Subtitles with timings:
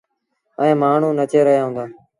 [0.61, 1.85] ائيٚݩ مآڻهوٚݩ نچي رهيآ هُݩدآ۔